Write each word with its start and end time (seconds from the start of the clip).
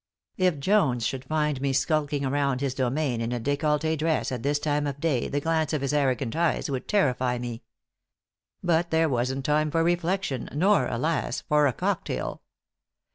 If 0.37 0.57
Jones 0.57 1.05
should 1.05 1.23
find 1.25 1.61
me 1.61 1.73
skulking 1.73 2.25
around 2.25 2.59
his 2.59 2.73
domain 2.73 3.21
in 3.21 3.31
a 3.31 3.39
décolleté 3.39 3.95
dress 3.95 4.31
at 4.31 4.41
this 4.41 4.57
time 4.57 4.87
of 4.87 4.99
day 4.99 5.27
the 5.27 5.39
glance 5.39 5.73
of 5.73 5.83
his 5.83 5.93
arrogant 5.93 6.35
eyes 6.35 6.71
would 6.71 6.87
terrify 6.87 7.37
me. 7.37 7.61
But 8.63 8.89
there 8.89 9.07
wasn't 9.07 9.45
time 9.45 9.69
for 9.69 9.83
reflection, 9.83 10.49
nor, 10.53 10.87
alas! 10.87 11.41
for 11.41 11.67
a 11.67 11.73
cocktail. 11.73 12.41